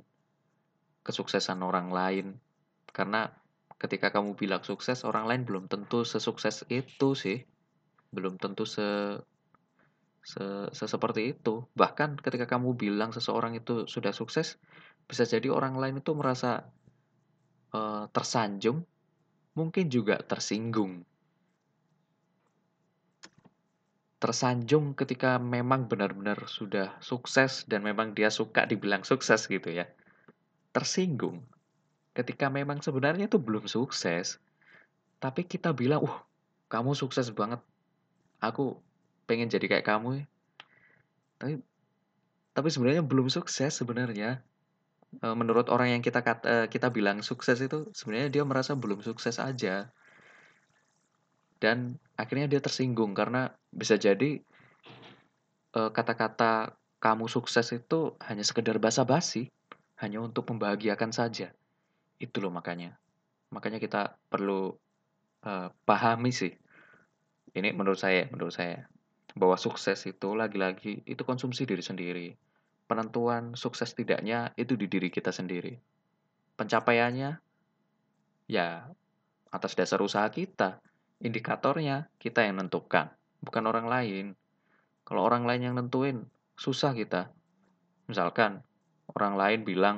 kesuksesan 1.08 1.64
orang 1.64 1.88
lain. 1.90 2.36
Karena 2.92 3.32
ketika 3.80 4.12
kamu 4.12 4.36
bilang 4.36 4.68
sukses, 4.68 5.08
orang 5.08 5.26
lain 5.32 5.42
belum 5.48 5.72
tentu 5.72 6.04
sesukses 6.04 6.68
itu 6.68 7.16
sih. 7.16 7.48
Belum 8.12 8.36
tentu 8.36 8.68
se 8.68 9.16
se 10.28 10.44
seperti 10.76 11.32
itu. 11.32 11.64
Bahkan 11.72 12.20
ketika 12.20 12.44
kamu 12.52 12.76
bilang 12.76 13.16
seseorang 13.16 13.56
itu 13.56 13.88
sudah 13.88 14.12
sukses, 14.12 14.60
bisa 15.08 15.24
jadi 15.24 15.48
orang 15.48 15.80
lain 15.80 16.04
itu 16.04 16.12
merasa 16.12 16.68
uh, 17.72 18.12
tersanjung, 18.12 18.84
mungkin 19.56 19.88
juga 19.88 20.20
tersinggung. 20.20 21.08
Tersanjung 24.18 24.98
ketika 24.98 25.40
memang 25.40 25.88
benar-benar 25.88 26.50
sudah 26.50 26.98
sukses 27.00 27.64
dan 27.70 27.86
memang 27.86 28.12
dia 28.12 28.28
suka 28.28 28.68
dibilang 28.68 29.08
sukses 29.08 29.48
gitu 29.48 29.72
ya. 29.72 29.88
Tersinggung 30.78 31.42
ketika 32.14 32.54
memang 32.54 32.86
sebenarnya 32.86 33.26
itu 33.26 33.42
belum 33.42 33.66
sukses. 33.66 34.38
Tapi 35.18 35.42
kita 35.50 35.74
bilang, 35.74 36.06
"Uh, 36.06 36.18
kamu 36.70 36.94
sukses 36.94 37.32
banget. 37.34 37.64
Aku 38.44 38.78
pengen 39.26 39.50
jadi 39.50 39.66
kayak 39.66 39.88
kamu. 39.88 40.24
Tapi 41.40 41.60
tapi 42.54 42.68
sebenarnya 42.74 43.02
belum 43.06 43.30
sukses 43.30 43.74
sebenarnya. 43.74 44.42
Eh, 45.24 45.36
menurut 45.38 45.72
orang 45.72 45.94
yang 45.98 46.04
kita 46.04 46.20
kata, 46.26 46.46
eh, 46.46 46.68
kita 46.68 46.92
bilang 46.92 47.24
sukses 47.24 47.62
itu 47.64 47.88
sebenarnya 47.96 48.30
dia 48.34 48.44
merasa 48.44 48.74
belum 48.76 49.00
sukses 49.02 49.40
aja. 49.40 49.90
Dan 51.58 51.98
akhirnya 52.20 52.46
dia 52.50 52.62
tersinggung 52.62 53.18
karena 53.18 53.54
bisa 53.74 53.98
jadi 53.98 54.42
eh, 55.78 55.90
kata-kata 55.94 56.74
kamu 56.98 57.30
sukses 57.30 57.70
itu 57.72 58.18
hanya 58.26 58.42
sekedar 58.42 58.82
basa-basi, 58.82 59.54
hanya 59.98 60.22
untuk 60.22 60.50
membahagiakan 60.50 61.12
saja. 61.14 61.54
Itu 62.18 62.42
loh 62.42 62.54
makanya. 62.54 62.98
Makanya 63.50 63.82
kita 63.82 64.18
perlu 64.30 64.74
uh, 65.46 65.70
pahami 65.86 66.30
sih. 66.34 66.54
Ini 67.58 67.74
menurut 67.74 67.98
saya, 67.98 68.30
menurut 68.30 68.54
saya 68.54 68.86
bahwa 69.38 69.58
sukses 69.58 70.02
itu 70.10 70.34
lagi-lagi 70.34 71.06
itu 71.06 71.22
konsumsi 71.26 71.66
diri 71.66 71.82
sendiri. 71.82 72.28
Penentuan 72.90 73.54
sukses 73.54 73.94
tidaknya 73.94 74.54
itu 74.58 74.74
di 74.78 74.90
diri 74.90 75.10
kita 75.14 75.30
sendiri. 75.30 75.78
Pencapaiannya 76.58 77.38
ya 78.50 78.90
atas 79.54 79.74
dasar 79.78 80.02
usaha 80.02 80.26
kita. 80.30 80.82
Indikatornya 81.18 82.14
kita 82.22 82.46
yang 82.46 82.62
nentukan, 82.62 83.10
bukan 83.42 83.64
orang 83.66 83.90
lain. 83.90 84.26
Kalau 85.02 85.26
orang 85.26 85.50
lain 85.50 85.62
yang 85.66 85.76
nentuin, 85.76 86.30
susah 86.54 86.94
kita. 86.94 87.34
Misalkan 88.06 88.62
orang 89.12 89.34
lain 89.40 89.62
bilang, 89.64 89.98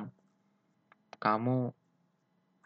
kamu 1.18 1.74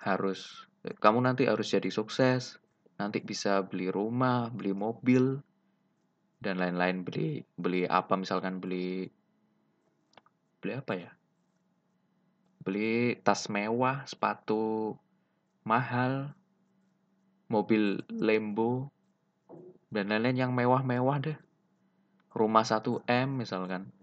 harus 0.01 0.69
kamu 1.01 1.25
nanti 1.25 1.49
harus 1.49 1.73
jadi 1.73 1.89
sukses, 1.89 2.61
nanti 3.01 3.25
bisa 3.25 3.65
beli 3.65 3.89
rumah, 3.89 4.53
beli 4.53 4.77
mobil, 4.77 5.41
dan 6.45 6.61
lain-lain 6.61 7.01
beli 7.01 7.41
beli 7.57 7.89
apa 7.89 8.21
misalkan 8.21 8.61
beli 8.61 9.09
beli 10.61 10.73
apa 10.77 10.93
ya? 10.93 11.11
Beli 12.61 13.17
tas 13.21 13.49
mewah, 13.49 14.05
sepatu 14.05 14.97
mahal, 15.65 16.33
mobil 17.49 18.05
Lambo, 18.13 18.93
dan 19.89 20.11
lain-lain 20.11 20.49
yang 20.49 20.53
mewah-mewah 20.53 21.23
deh. 21.23 21.39
Rumah 22.35 22.65
1M 22.67 23.29
misalkan. 23.39 23.94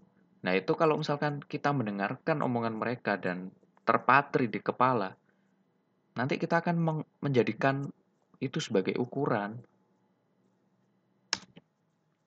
Nah, 0.42 0.52
itu 0.58 0.74
kalau 0.74 0.98
misalkan 0.98 1.38
kita 1.38 1.70
mendengarkan 1.70 2.42
omongan 2.42 2.74
mereka 2.74 3.14
dan 3.14 3.54
terpatri 3.86 4.50
di 4.50 4.58
kepala, 4.58 5.14
nanti 6.18 6.34
kita 6.38 6.62
akan 6.62 7.06
menjadikan 7.22 7.86
itu 8.42 8.58
sebagai 8.58 8.98
ukuran. 8.98 9.62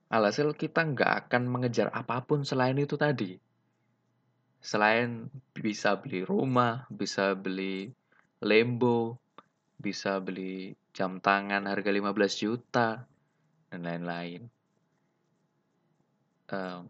Alhasil 0.08 0.56
kita 0.56 0.88
nggak 0.88 1.28
akan 1.28 1.44
mengejar 1.52 1.92
apa 1.92 2.24
pun 2.24 2.48
selain 2.48 2.80
itu 2.80 2.96
tadi. 2.96 3.36
Selain 4.64 5.28
bisa 5.52 6.00
beli 6.00 6.24
rumah, 6.24 6.88
bisa 6.88 7.36
beli 7.36 7.92
Lambo, 8.40 9.20
bisa 9.76 10.24
beli 10.24 10.74
jam 10.96 11.20
tangan 11.20 11.68
harga 11.68 11.92
15 11.92 12.42
juta, 12.42 13.04
dan 13.70 13.82
lain-lain. 13.84 14.48
Uh, 16.48 16.88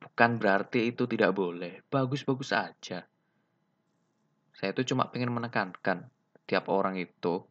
bukan 0.00 0.40
berarti 0.40 0.90
itu 0.90 1.04
tidak 1.04 1.36
boleh, 1.36 1.84
bagus-bagus 1.92 2.56
aja. 2.56 3.04
Saya 4.56 4.70
itu 4.72 4.92
cuma 4.92 5.12
pengen 5.12 5.32
menekankan, 5.36 6.08
tiap 6.48 6.68
orang 6.72 6.96
itu 6.96 7.44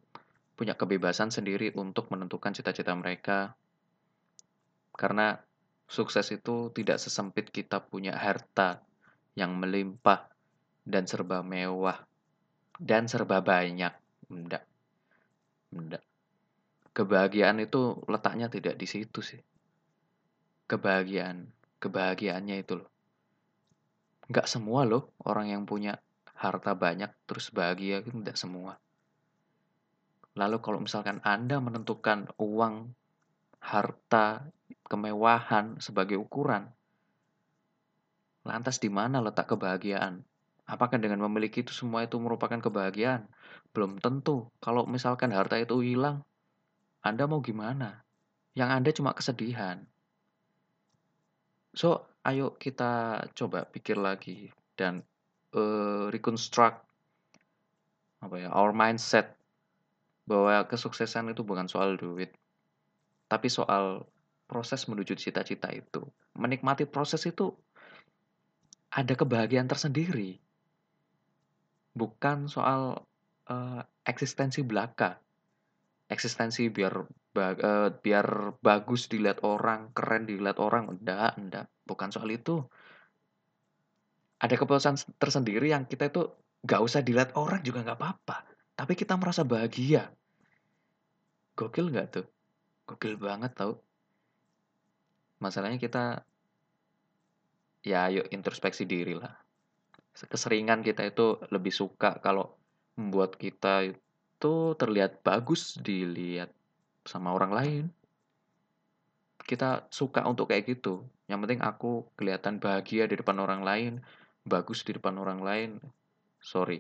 punya 0.57 0.75
kebebasan 0.75 1.31
sendiri 1.31 1.71
untuk 1.77 2.11
menentukan 2.11 2.51
cita-cita 2.51 2.91
mereka. 2.97 3.55
Karena 4.91 5.39
sukses 5.87 6.27
itu 6.35 6.73
tidak 6.75 6.99
sesempit 6.99 7.47
kita 7.49 7.79
punya 7.79 8.17
harta 8.17 8.83
yang 9.39 9.55
melimpah 9.55 10.27
dan 10.83 11.07
serba 11.07 11.39
mewah 11.39 12.09
dan 12.79 13.11
serba 13.11 13.43
banyak. 13.43 13.91
Enggak. 14.31 14.63
Enggak. 15.75 16.03
Kebahagiaan 16.95 17.59
itu 17.61 17.99
letaknya 18.07 18.47
tidak 18.47 18.79
di 18.79 18.87
situ 18.87 19.19
sih. 19.19 19.39
Kebahagiaan, 20.65 21.47
kebahagiaannya 21.79 22.55
itu 22.61 22.83
loh. 22.83 22.89
Enggak 24.29 24.45
semua 24.45 24.85
loh 24.85 25.15
orang 25.25 25.49
yang 25.49 25.63
punya 25.65 25.97
harta 26.37 26.71
banyak 26.77 27.09
terus 27.25 27.49
bahagia 27.49 27.99
itu 27.99 28.13
enggak 28.13 28.37
semua. 28.37 28.77
Lalu 30.37 30.57
kalau 30.63 30.79
misalkan 30.79 31.19
Anda 31.25 31.59
menentukan 31.59 32.31
uang, 32.39 32.93
harta, 33.59 34.47
kemewahan 34.87 35.81
sebagai 35.83 36.15
ukuran, 36.15 36.71
lantas 38.47 38.79
di 38.79 38.87
mana 38.87 39.19
letak 39.19 39.51
kebahagiaan? 39.51 40.23
Apakah 40.69 41.01
dengan 41.01 41.25
memiliki 41.25 41.65
itu 41.65 41.73
semua 41.73 42.05
itu 42.05 42.21
merupakan 42.21 42.61
kebahagiaan? 42.61 43.25
Belum 43.73 43.97
tentu. 43.97 44.53
Kalau 44.61 44.85
misalkan 44.85 45.33
harta 45.33 45.57
itu 45.57 45.81
hilang, 45.81 46.21
Anda 47.01 47.25
mau 47.25 47.41
gimana? 47.41 48.05
Yang 48.53 48.69
Anda 48.69 48.89
cuma 48.93 49.11
kesedihan. 49.17 49.81
So, 51.73 52.09
ayo 52.25 52.57
kita 52.57 53.23
coba 53.37 53.65
pikir 53.69 53.95
lagi 53.95 54.49
dan 54.73 55.05
uh, 55.53 56.09
reconstruct 56.09 56.81
apa 58.19 58.35
ya 58.35 58.49
our 58.51 58.75
mindset 58.75 59.39
bahwa 60.29 60.67
kesuksesan 60.69 61.33
itu 61.33 61.41
bukan 61.41 61.65
soal 61.65 61.97
duit, 61.97 62.35
tapi 63.25 63.49
soal 63.49 64.05
proses 64.45 64.85
menuju 64.85 65.17
cita-cita 65.17 65.73
itu. 65.73 66.05
Menikmati 66.37 66.85
proses 66.85 67.25
itu 67.25 67.53
ada 68.93 69.13
kebahagiaan 69.13 69.65
tersendiri. 69.65 70.37
Bukan 71.93 72.45
soal 72.45 73.01
uh, 73.49 73.81
eksistensi 74.05 74.61
belaka. 74.61 75.17
Eksistensi 76.09 76.73
biar 76.73 77.05
ba 77.29 77.53
uh, 77.53 77.89
biar 77.93 78.57
bagus 78.59 79.05
dilihat 79.05 79.45
orang, 79.45 79.93
keren 79.93 80.25
dilihat 80.25 80.57
orang. 80.57 80.89
Enggak, 80.97 81.37
enggak. 81.37 81.65
Bukan 81.85 82.09
soal 82.09 82.33
itu. 82.33 82.65
Ada 84.41 84.57
kepuasan 84.57 84.97
tersendiri 85.21 85.69
yang 85.69 85.85
kita 85.85 86.09
itu 86.09 86.25
gak 86.63 86.79
usah 86.79 87.03
dilihat 87.03 87.35
orang 87.35 87.61
juga 87.61 87.83
gak 87.83 87.99
apa-apa. 87.99 88.37
Tapi 88.73 88.95
kita 88.95 89.19
merasa 89.19 89.43
bahagia. 89.43 90.07
Gokil 91.59 91.91
nggak 91.91 92.07
tuh? 92.07 92.25
Gokil 92.87 93.19
banget 93.19 93.51
tau. 93.51 93.83
Masalahnya 95.43 95.75
kita 95.75 96.23
ya 97.83 98.07
ayo 98.07 98.23
introspeksi 98.31 98.87
diri 98.87 99.19
lah. 99.19 99.35
Keseringan 100.15 100.79
kita 100.79 101.03
itu 101.03 101.35
lebih 101.51 101.75
suka 101.75 102.15
kalau 102.23 102.55
membuat 102.95 103.35
kita 103.35 103.91
itu 104.39 104.71
terlihat 104.79 105.19
bagus 105.19 105.75
dilihat 105.75 106.47
sama 107.03 107.35
orang 107.35 107.51
lain. 107.51 107.83
Kita 109.43 109.91
suka 109.91 110.23
untuk 110.23 110.47
kayak 110.47 110.79
gitu. 110.79 111.03
Yang 111.27 111.39
penting 111.43 111.59
aku 111.59 112.07
kelihatan 112.15 112.63
bahagia 112.63 113.03
di 113.11 113.19
depan 113.19 113.35
orang 113.43 113.67
lain, 113.67 113.93
bagus 114.47 114.87
di 114.87 114.95
depan 114.95 115.19
orang 115.19 115.43
lain. 115.43 115.69
Sorry. 116.39 116.79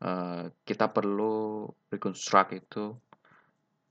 Uh, 0.00 0.48
kita 0.64 0.88
perlu 0.88 1.68
reconstruct 1.92 2.56
itu 2.56 2.96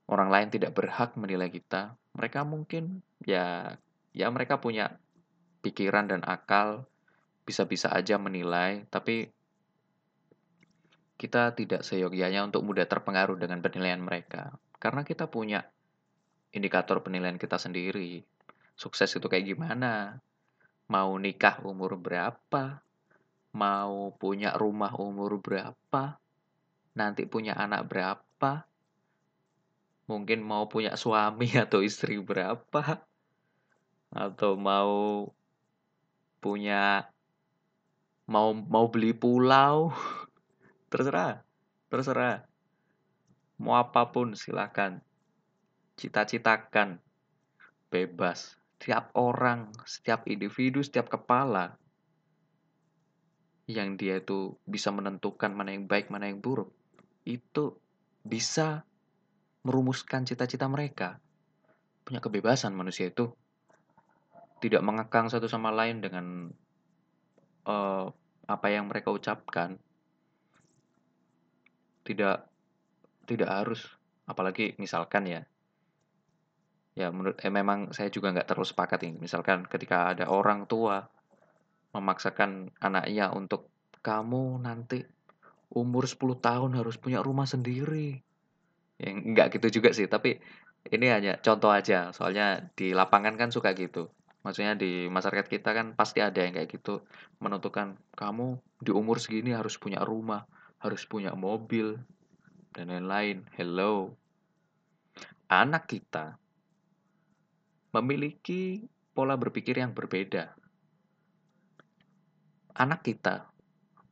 orang 0.10 0.34
lain 0.34 0.50
tidak 0.50 0.74
berhak 0.74 1.14
menilai 1.14 1.54
kita. 1.54 1.94
Mereka 2.18 2.42
mungkin 2.42 3.06
ya 3.22 3.78
ya 4.18 4.28
mereka 4.34 4.58
punya 4.58 4.98
pikiran 5.62 6.10
dan 6.10 6.26
akal 6.26 6.90
bisa-bisa 7.46 7.94
aja 7.94 8.18
menilai, 8.18 8.90
tapi 8.90 9.30
kita 11.16 11.56
tidak 11.56 11.82
seyogianya 11.88 12.44
untuk 12.44 12.64
mudah 12.68 12.86
terpengaruh 12.86 13.40
dengan 13.40 13.64
penilaian 13.64 14.04
mereka. 14.04 14.56
Karena 14.78 15.08
kita 15.08 15.32
punya 15.32 15.64
indikator 16.52 17.00
penilaian 17.02 17.40
kita 17.40 17.56
sendiri. 17.56 18.24
Sukses 18.76 19.12
itu 19.16 19.26
kayak 19.26 19.56
gimana? 19.56 20.20
Mau 20.92 21.16
nikah 21.16 21.64
umur 21.64 21.96
berapa? 21.96 22.84
Mau 23.56 24.12
punya 24.20 24.52
rumah 24.54 24.92
umur 25.00 25.40
berapa? 25.40 26.20
Nanti 26.96 27.24
punya 27.28 27.56
anak 27.56 27.88
berapa? 27.88 28.68
mungkin 30.06 30.46
mau 30.46 30.70
punya 30.70 30.94
suami 30.98 31.50
atau 31.64 31.82
istri 31.82 32.22
berapa 32.22 33.02
atau 34.16 34.56
mau 34.56 35.28
punya 36.40 37.10
mau 38.30 38.54
mau 38.54 38.86
beli 38.88 39.12
pulau 39.18 39.92
terserah. 40.96 41.44
Terserah. 41.92 42.48
Mau 43.60 43.76
apa 43.76 44.12
pun 44.12 44.36
silakan. 44.36 45.04
Cita-citakan. 46.00 47.00
Bebas. 47.92 48.60
Setiap 48.76 49.16
orang 49.18 49.74
setiap 49.90 50.30
individu 50.30 50.86
setiap 50.86 51.10
kepala. 51.10 51.80
Yang 53.66 53.90
dia 53.98 54.16
itu 54.22 54.62
bisa 54.70 54.94
menentukan 54.94 55.50
mana 55.50 55.74
yang 55.74 55.90
baik 55.90 56.14
mana 56.14 56.30
yang 56.30 56.38
buruk. 56.38 56.70
Itu 57.26 57.82
bisa 58.22 58.86
merumuskan 59.66 60.30
cita-cita 60.30 60.70
mereka. 60.70 61.18
Punya 62.06 62.22
kebebasan 62.22 62.78
manusia 62.78 63.10
itu. 63.10 63.34
Tidak 64.62 64.86
mengekang 64.86 65.34
satu 65.34 65.50
sama 65.50 65.74
lain 65.74 66.06
dengan 66.06 66.54
uh, 67.66 68.06
apa 68.46 68.68
yang 68.70 68.86
mereka 68.86 69.10
ucapkan. 69.10 69.82
Tidak 72.06 72.38
tidak 73.26 73.50
harus. 73.50 73.82
Apalagi 74.30 74.78
misalkan 74.78 75.26
ya 75.26 75.42
ya 76.96 77.12
menurut 77.12 77.36
eh, 77.44 77.52
memang 77.52 77.92
saya 77.92 78.08
juga 78.08 78.32
nggak 78.32 78.48
terlalu 78.48 78.68
sepakat 78.70 79.00
ini. 79.04 79.18
Misalkan 79.20 79.68
ketika 79.68 80.16
ada 80.16 80.32
orang 80.32 80.70
tua 80.70 81.04
memaksakan 81.92 82.72
anaknya 82.80 83.32
untuk 83.36 83.72
kamu 84.00 84.62
nanti 84.62 85.04
umur 85.72 86.08
10 86.08 86.40
tahun 86.40 86.72
harus 86.80 86.96
punya 86.96 87.20
rumah 87.20 87.48
sendiri. 87.48 88.22
Yang 88.96 89.18
enggak 89.28 89.48
gitu 89.60 89.68
juga 89.82 89.90
sih, 89.92 90.08
tapi 90.08 90.40
ini 90.88 91.08
hanya 91.12 91.42
contoh 91.42 91.74
aja, 91.74 92.14
soalnya 92.16 92.72
di 92.78 92.96
lapangan 92.96 93.36
kan 93.36 93.50
suka 93.52 93.76
gitu. 93.76 94.08
Maksudnya 94.46 94.78
di 94.78 95.10
masyarakat 95.10 95.50
kita 95.50 95.74
kan 95.74 95.98
pasti 95.98 96.22
ada 96.22 96.38
yang 96.38 96.54
kayak 96.54 96.70
gitu, 96.70 97.02
menentukan 97.42 97.98
kamu 98.14 98.62
di 98.78 98.94
umur 98.94 99.18
segini 99.18 99.52
harus 99.58 99.76
punya 99.82 100.06
rumah, 100.06 100.46
harus 100.86 101.02
punya 101.10 101.34
mobil, 101.34 101.98
dan 102.70 102.94
lain-lain. 102.94 103.42
Hello. 103.58 104.14
Anak 105.50 105.90
kita 105.90 106.38
memiliki 107.90 108.86
pola 109.18 109.34
berpikir 109.34 109.82
yang 109.82 109.98
berbeda. 109.98 110.54
Anak 112.78 113.02
kita 113.02 113.50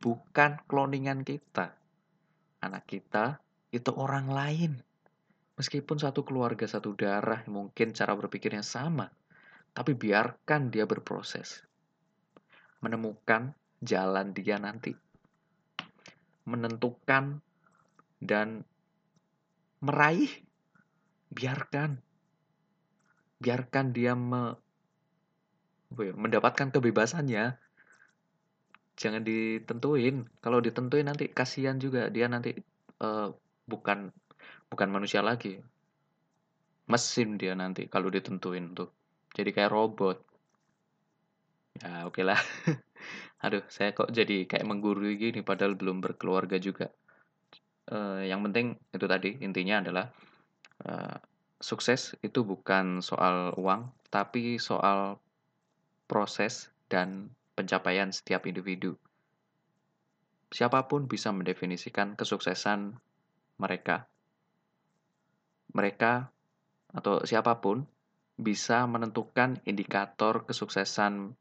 bukan 0.02 0.58
cloningan 0.66 1.22
kita. 1.22 1.78
anak 2.64 2.88
kita 2.88 3.44
itu 3.76 3.92
orang 3.92 4.32
lain. 4.32 4.80
Meskipun 5.60 6.00
satu 6.00 6.24
keluarga, 6.24 6.64
satu 6.64 6.96
darah, 6.96 7.44
mungkin 7.44 7.92
cara 7.92 8.16
berpikirnya 8.16 8.64
sama. 8.64 9.12
Tapi 9.76 9.92
biarkan 9.92 10.72
dia 10.72 10.88
berproses. 10.88 11.60
Menemukan 12.80 13.52
jalan 13.84 14.32
dia 14.32 14.56
nanti. 14.56 15.03
Menentukan 16.44 17.40
dan 18.20 18.62
meraih. 19.80 20.30
Biarkan. 21.34 21.98
Biarkan 23.42 23.90
dia 23.90 24.14
me, 24.14 24.54
ya, 25.98 26.14
mendapatkan 26.14 26.70
kebebasannya. 26.70 27.58
Jangan 28.94 29.22
ditentuin. 29.26 30.28
Kalau 30.38 30.62
ditentuin 30.62 31.10
nanti 31.10 31.26
kasihan 31.28 31.76
juga 31.82 32.06
dia 32.08 32.30
nanti 32.30 32.54
uh, 33.02 33.34
bukan 33.66 34.14
bukan 34.70 34.88
manusia 34.92 35.24
lagi 35.24 35.58
mesin 36.84 37.40
dia 37.40 37.56
nanti 37.56 37.88
kalau 37.88 38.12
ditentuin 38.12 38.76
tuh 38.76 38.92
jadi 39.32 39.50
kayak 39.56 39.72
robot 39.72 40.18
ya 41.80 42.04
oke 42.04 42.20
okay 42.20 42.24
lah 42.28 42.40
aduh 43.44 43.60
saya 43.68 43.92
kok 43.92 44.08
jadi 44.08 44.48
kayak 44.48 44.64
menggurui 44.64 45.20
gini 45.20 45.44
padahal 45.44 45.76
belum 45.76 46.00
berkeluarga 46.00 46.56
juga. 46.56 46.88
Uh, 47.84 48.24
yang 48.24 48.40
penting 48.40 48.80
itu 48.96 49.04
tadi 49.04 49.36
intinya 49.44 49.84
adalah 49.84 50.06
uh, 50.88 51.20
sukses 51.60 52.16
itu 52.24 52.40
bukan 52.40 53.04
soal 53.04 53.52
uang 53.60 53.92
tapi 54.08 54.56
soal 54.56 55.20
proses 56.08 56.72
dan 56.88 57.28
pencapaian 57.52 58.08
setiap 58.08 58.48
individu. 58.48 58.96
Siapa 60.48 60.88
pun 60.88 61.04
bisa 61.04 61.28
mendefinisikan 61.28 62.16
kesuksesan 62.16 62.96
mereka. 63.60 64.08
Mereka 65.74 66.32
atau 66.94 67.20
siapa 67.26 67.58
pun 67.58 67.84
bisa 68.38 68.86
menentukan 68.86 69.58
indikator 69.66 70.46
kesuksesan 70.46 71.34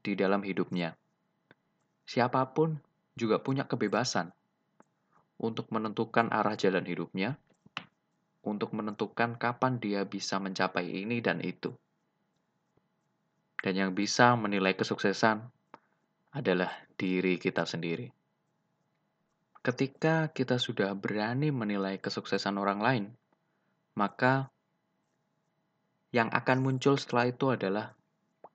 di 0.00 0.16
dalam 0.16 0.40
hidupnya. 0.40 0.96
Siapa 2.08 2.42
pun 2.50 2.80
juga 3.14 3.38
punya 3.38 3.68
kebebasan 3.68 4.32
untuk 5.40 5.72
menentukan 5.72 6.28
arah 6.28 6.56
jalan 6.56 6.84
hidupnya, 6.84 7.40
untuk 8.44 8.72
menentukan 8.72 9.36
kapan 9.36 9.80
dia 9.80 10.04
bisa 10.04 10.40
mencapai 10.40 10.88
ini 10.88 11.20
dan 11.20 11.40
itu. 11.44 11.72
Dan 13.60 13.76
yang 13.76 13.92
bisa 13.92 14.32
menilai 14.40 14.72
kesuksesan 14.72 15.44
adalah 16.32 16.72
diri 16.96 17.36
kita 17.36 17.68
sendiri. 17.68 18.08
Ketika 19.60 20.32
kita 20.32 20.56
sudah 20.56 20.96
berani 20.96 21.52
menilai 21.52 22.00
kesuksesan 22.00 22.56
orang 22.56 22.80
lain, 22.80 23.04
maka 23.92 24.48
yang 26.16 26.32
akan 26.32 26.64
muncul 26.64 26.96
setelah 26.96 27.28
itu 27.28 27.52
adalah 27.52 27.92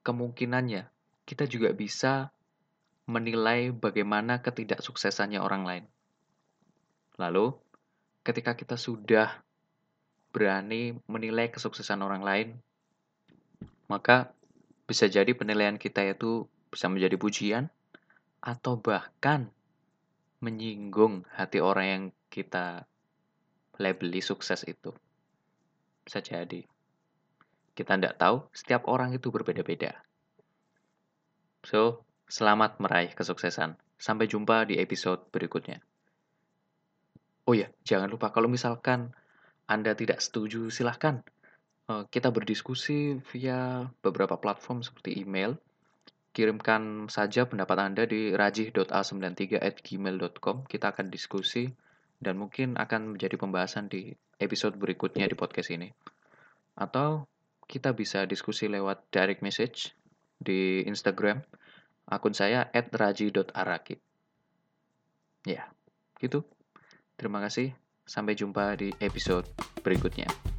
kemungkinannya 0.01 0.94
kita 1.25 1.49
juga 1.49 1.73
bisa 1.73 2.29
menilai 3.09 3.69
bagaimana 3.73 4.41
ketidaksuksesannya 4.41 5.41
orang 5.41 5.63
lain. 5.65 5.85
Lalu, 7.17 7.53
ketika 8.25 8.57
kita 8.57 8.77
sudah 8.77 9.41
berani 10.33 10.97
menilai 11.09 11.49
kesuksesan 11.49 12.01
orang 12.01 12.21
lain, 12.21 12.47
maka 13.89 14.33
bisa 14.85 15.09
jadi 15.09 15.33
penilaian 15.33 15.81
kita 15.81 16.05
itu 16.05 16.45
bisa 16.69 16.85
menjadi 16.89 17.17
pujian 17.17 17.65
atau 18.41 18.77
bahkan 18.77 19.49
menyinggung 20.45 21.25
hati 21.33 21.57
orang 21.57 21.85
yang 21.89 22.03
kita 22.29 22.85
labeli 23.81 24.21
sukses 24.21 24.61
itu. 24.69 24.93
Bisa 26.05 26.21
jadi. 26.21 26.61
Kita 27.73 27.97
tidak 27.97 28.21
tahu, 28.21 28.45
setiap 28.53 28.85
orang 28.85 29.17
itu 29.17 29.33
berbeda-beda. 29.33 30.04
So, 31.65 32.05
selamat 32.29 32.77
meraih 32.77 33.17
kesuksesan. 33.17 33.73
Sampai 33.97 34.29
jumpa 34.29 34.69
di 34.69 34.77
episode 34.77 35.25
berikutnya. 35.33 35.81
Oh 37.49 37.57
ya, 37.57 37.73
jangan 37.81 38.05
lupa 38.09 38.29
kalau 38.29 38.45
misalkan 38.45 39.09
Anda 39.65 39.97
tidak 39.97 40.21
setuju, 40.21 40.69
silahkan. 40.69 41.25
Eh, 41.89 42.05
kita 42.09 42.29
berdiskusi 42.29 43.17
via 43.33 43.89
beberapa 44.01 44.37
platform 44.37 44.81
seperti 44.85 45.21
email, 45.21 45.57
kirimkan 46.37 47.09
saja 47.09 47.45
pendapat 47.49 47.77
Anda 47.81 48.05
di 48.05 48.29
rajih.a93@gmail.com. 48.33 50.65
Kita 50.69 50.87
akan 50.93 51.09
diskusi 51.09 51.65
dan 52.21 52.37
mungkin 52.37 52.77
akan 52.77 53.17
menjadi 53.17 53.41
pembahasan 53.41 53.89
di 53.89 54.13
episode 54.37 54.77
berikutnya 54.77 55.25
di 55.25 55.33
podcast 55.33 55.73
ini. 55.73 55.89
Atau 56.77 57.25
kita 57.65 57.97
bisa 57.97 58.29
diskusi 58.29 58.69
lewat 58.69 59.09
direct 59.09 59.41
message 59.41 59.97
di 60.39 60.83
Instagram 60.85 61.41
akun 62.05 62.33
saya 62.37 62.69
@raji.araki. 62.71 63.95
Ya, 65.45 65.69
gitu. 66.21 66.45
Terima 67.17 67.41
kasih. 67.41 67.73
Sampai 68.05 68.37
jumpa 68.37 68.77
di 68.77 68.93
episode 69.01 69.49
berikutnya. 69.81 70.54